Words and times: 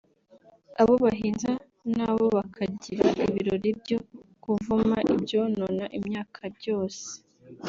Abo 0.81 0.93
bahinza 1.03 1.51
nabo 1.97 2.25
bakagira 2.37 3.05
ibirori 3.25 3.69
byo 3.81 3.99
kuvuma 4.43 4.97
ibyonona 5.13 5.85
imyaka 5.97 6.41
byose 6.57 7.07